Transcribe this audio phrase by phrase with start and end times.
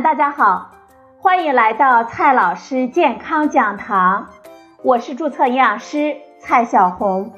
[0.00, 0.70] 大家好，
[1.20, 4.28] 欢迎来到蔡老师健康讲堂，
[4.82, 7.34] 我是注册营养师蔡小红。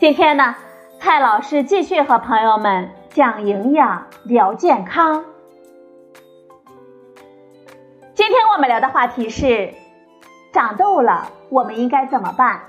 [0.00, 0.56] 今天呢，
[0.98, 5.24] 蔡老师继续和朋友们讲营养、聊健康。
[8.16, 9.72] 今天我们聊的话题是：
[10.52, 12.62] 长痘了，我们应该怎么办？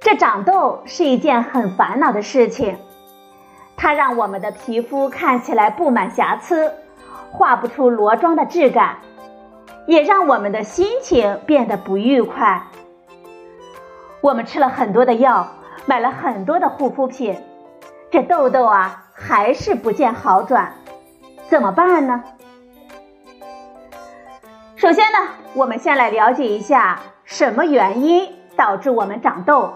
[0.00, 2.78] 这长痘是一件很烦恼的事情。
[3.82, 6.70] 它让我们的皮肤看起来布满瑕疵，
[7.30, 8.98] 画不出裸妆的质感，
[9.86, 12.62] 也让我们的心情变得不愉快。
[14.20, 15.48] 我们吃了很多的药，
[15.86, 17.42] 买了很多的护肤品，
[18.10, 20.74] 这痘痘啊还是不见好转，
[21.48, 22.22] 怎么办呢？
[24.76, 25.18] 首先呢，
[25.54, 29.72] 我们先来了解一下什么原因导致我们长痘。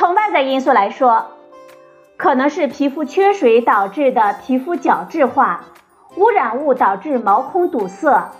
[0.00, 1.26] 从外在因素来说，
[2.16, 5.66] 可能是皮肤缺水导致的皮肤角质化，
[6.16, 8.30] 污染物导致毛孔堵塞，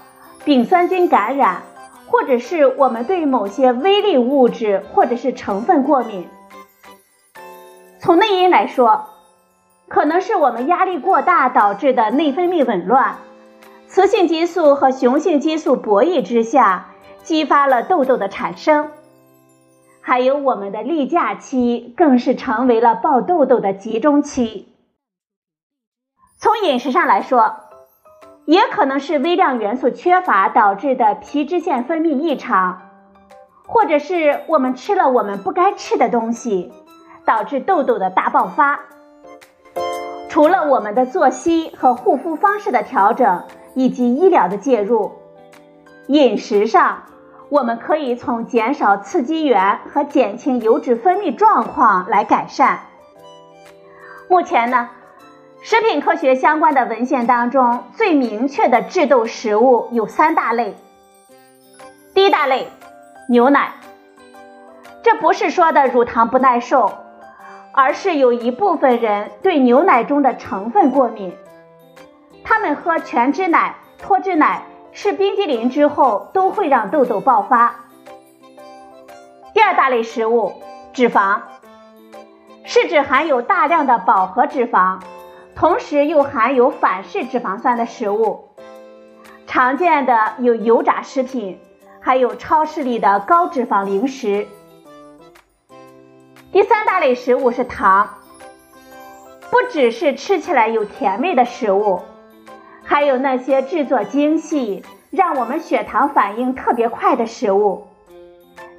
[0.43, 1.61] 丙酸菌感染，
[2.07, 6.27] 或者是我们对某些微粒物质或者是成分过敏。
[7.99, 9.09] 从内因来说，
[9.87, 13.17] 可能是我们压力过大导致的内分泌紊乱，
[13.87, 16.87] 雌性激素和雄性激素博弈之下，
[17.23, 18.89] 激发了痘痘的产生。
[20.11, 24.67] 还有我们的例假期，更是成为了爆痘痘的集中期。
[26.37, 27.55] 从饮食上来说，
[28.45, 32.91] 也可能是微量元素缺乏导致的皮脂腺分泌异常，
[33.69, 36.73] 或者是我们吃了我们不该吃的东西，
[37.25, 38.81] 导致痘痘的大爆发。
[40.29, 43.45] 除了我们的作息和护肤方式的调整，
[43.77, 45.13] 以及医疗的介入，
[46.09, 47.05] 饮食上。
[47.51, 52.79] 我们可以从减少刺激源和减轻油脂分泌状况来改善。
[54.29, 54.89] 目前呢，
[55.61, 60.77] 食品科学相关的文献当中最明确的致痘食物有三大类。
[62.15, 62.69] 第一大类，
[63.29, 63.73] 牛奶。
[65.03, 66.93] 这不是说的乳糖不耐受，
[67.73, 71.35] 而是有一部分人对牛奶中的成分过敏，
[72.45, 74.63] 他们喝全脂奶、脱脂奶。
[74.93, 77.75] 吃冰激凌之后都会让痘痘爆发。
[79.55, 80.55] 第二大类食物，
[80.93, 81.41] 脂肪，
[82.65, 85.01] 是指含有大量的饱和脂肪，
[85.55, 88.49] 同时又含有反式脂肪酸的食物。
[89.47, 91.61] 常见的有油炸食品，
[92.01, 94.47] 还有超市里的高脂肪零食。
[96.53, 98.09] 第三大类食物是糖，
[99.51, 102.03] 不只是吃起来有甜味的食物。
[102.91, 107.87] 还有那些制作精细、让我们血糖反应特别快的食物，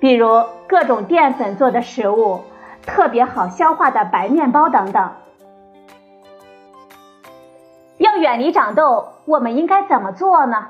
[0.01, 2.41] 比如各种淀粉做的食物、
[2.85, 5.11] 特别好消化的白面包等等。
[7.99, 10.67] 要远离长痘，我们应该怎么做呢？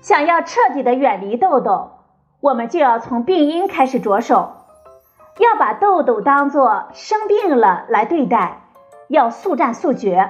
[0.00, 1.92] 想要彻底的远离痘痘，
[2.40, 4.50] 我们就要从病因开始着手，
[5.38, 8.62] 要把痘痘当做生病了来对待，
[9.06, 10.28] 要速战速决。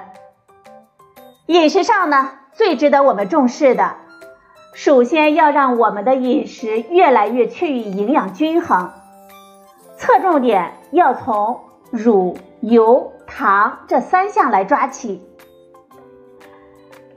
[1.50, 3.96] 饮食上呢，最值得我们重视的，
[4.72, 8.92] 首先要让我们的饮食越来越趋于营养均衡，
[9.96, 11.58] 侧重点要从
[11.90, 15.26] 乳、油、糖这三项来抓起。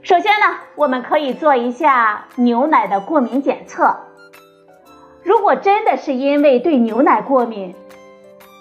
[0.02, 3.98] 首先呢，我们可以做一下牛奶的过敏检测。
[5.22, 7.76] 如果真的是因为对牛奶过敏，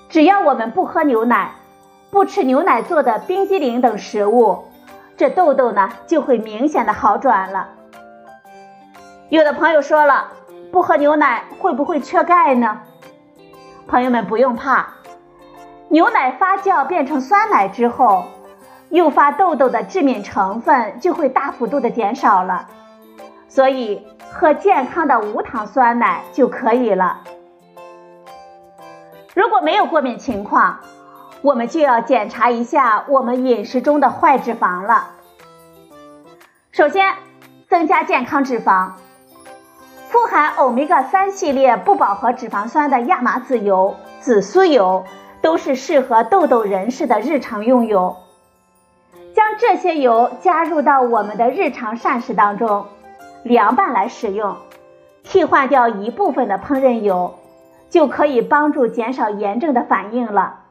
[0.08, 1.56] 只要我们不喝牛奶，
[2.12, 4.66] 不吃牛奶做的冰激凌等食物。
[5.16, 7.70] 这痘痘呢就会明显的好转了。
[9.30, 10.32] 有的朋友说了，
[10.72, 12.82] 不喝牛奶会不会缺钙呢？
[13.88, 14.88] 朋友们不用怕，
[15.90, 18.26] 牛奶发酵变成酸奶之后，
[18.90, 22.68] 诱发痘痘的致敏成分就会大幅度的减少了，
[23.48, 27.22] 所以喝健康的无糖酸奶就可以了。
[29.34, 30.80] 如果没有过敏情况，
[31.44, 35.10] 我们就要检查一下我们饮食中的坏脂肪了。
[36.72, 37.14] 首先，
[37.68, 38.92] 增加健康脂肪，
[40.08, 45.04] 富含欧米伽三系列不饱和脂肪酸的亚麻籽油、紫苏油
[45.42, 48.16] 都是适合痘痘人士的日常用油。
[49.34, 52.86] 将这些油加入到我们的日常膳食当中，
[53.44, 54.56] 凉拌来使用，
[55.24, 57.36] 替换掉一部分的烹饪油，
[57.90, 60.62] 就可以帮助减少炎症的反应了。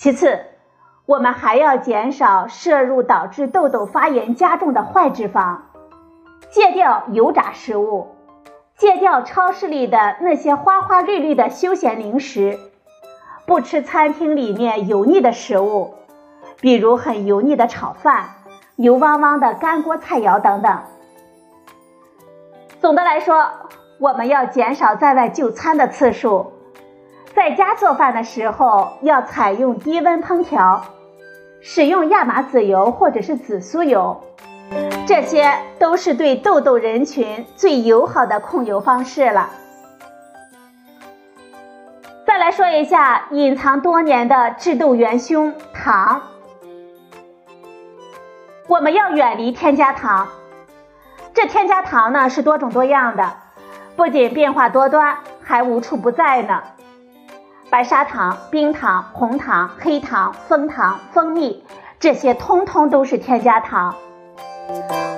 [0.00, 0.40] 其次，
[1.04, 5.58] 我们还要减少摄入导致痘痘发炎加重的坏脂肪，
[6.48, 8.16] 戒掉油炸食物，
[8.78, 12.58] 戒掉超市里的那些花花绿绿的休闲零食，
[13.44, 15.92] 不吃餐厅里面油腻的食物，
[16.62, 18.30] 比如很油腻的炒饭、
[18.76, 20.78] 油汪汪的干锅菜肴等等。
[22.80, 23.50] 总的来说，
[23.98, 26.54] 我们要减少在外就餐的次数，
[27.34, 30.84] 在家做饭的时候要采用低温烹调，
[31.60, 34.20] 使用亚麻籽油或者是紫苏油，
[35.06, 39.48] 这些都是对痘痘人群最友好的控油方式了。
[42.26, 46.22] 再来说一下隐藏多年的致痘元凶糖，
[48.66, 50.28] 我们要远离添加糖。
[51.32, 53.34] 这添加糖呢是多种多样的，
[53.94, 56.62] 不仅变化多端，还无处不在呢。
[57.70, 61.64] 白砂糖、冰糖、红糖、黑糖、枫糖、蜂蜜，
[62.00, 63.94] 这些通通都是添加糖。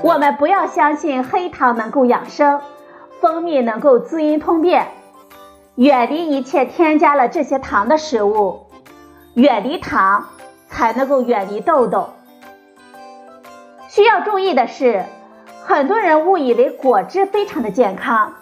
[0.02, 2.60] 我们不要相信黑糖能够养生，
[3.22, 4.88] 蜂蜜能够滋阴通便，
[5.76, 8.66] 远离一切添加了这些糖的食物，
[9.32, 10.26] 远离糖
[10.69, 12.10] 才能够远离痘痘。
[13.88, 15.05] 需要注意的是。
[15.64, 18.32] 很多人误以为果汁非常的健康，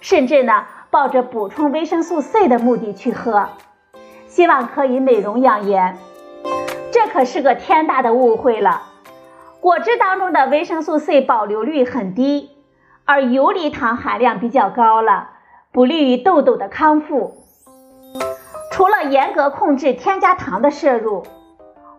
[0.00, 3.48] 甚至呢抱着补充维生素 C 的目的去喝，
[4.26, 5.96] 希望可以美容养颜，
[6.92, 8.82] 这可是个天大的误会了。
[9.62, 12.50] 果汁当中的维生素 C 保留率很低，
[13.06, 15.30] 而游离糖含量比较高了，
[15.72, 17.38] 不利于痘痘的康复。
[18.70, 21.22] 除了严格控制添加糖的摄入，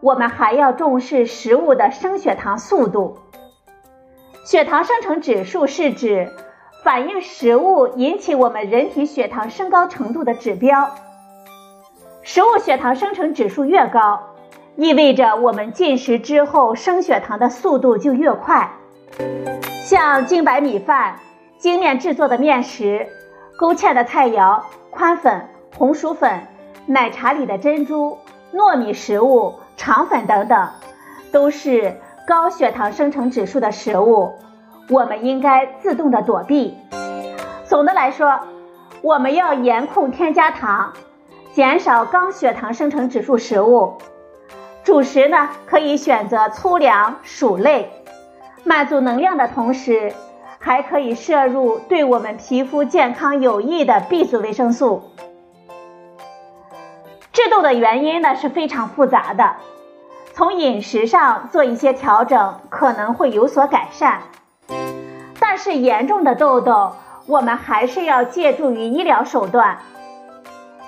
[0.02, 3.18] 我们还要重视食物的升血糖速度。
[4.46, 6.32] 血糖生成指数是指
[6.84, 10.92] 反映食物引起我们人体血糖升高程度的指标。
[12.22, 14.20] 食物血糖生成指数越高，
[14.76, 18.70] 意味着我们进食之后升血糖的速度就越快。
[19.86, 21.20] 像精白米饭、
[21.58, 23.08] 精面制作的面食、
[23.58, 25.48] 勾芡的菜肴、宽粉、
[25.78, 26.48] 红薯粉、
[26.86, 28.18] 奶茶里的珍珠、
[28.54, 30.70] 糯米食物、肠粉等等，
[31.32, 31.96] 都是。
[32.26, 34.32] 高血糖生成指数的食物，
[34.90, 36.78] 我们应该自动的躲避。
[37.66, 38.40] 总的来说，
[39.02, 40.94] 我们要严控添加糖，
[41.54, 43.98] 减少高血糖生成指数食物。
[44.84, 47.90] 主食呢，可以选择粗粮、薯类，
[48.64, 50.14] 满足能量的同时，
[50.60, 55.04] 还可以摄入对我们皮肤健康有益的 B 族维生素。
[57.32, 59.56] 致痘的原因呢是非常复杂的。
[60.34, 64.22] 从饮食上做一些调整，可能会有所改善。
[65.56, 66.94] 但是严重的痘痘，
[67.28, 69.78] 我们还是要借助于医疗手段。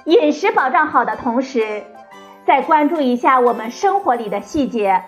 [0.05, 1.83] 饮食保障好的同时，
[2.47, 5.03] 再关注一下我们生活里的细节。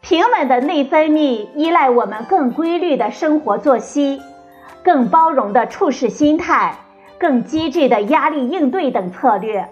[0.00, 4.20] 平稳的内分泌依赖我们更规律的生活作息、
[4.82, 6.78] 更包容的处事心态、
[7.16, 9.68] 更机智的压力应对等策略。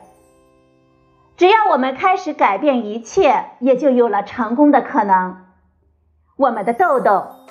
[1.37, 5.39] 只要我们开始改变一切，也就有了成功的可能。
[6.37, 7.27] 我们的痘痘